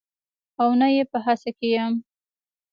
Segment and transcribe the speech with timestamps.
[0.61, 1.93] او نه یې په هڅه کې یم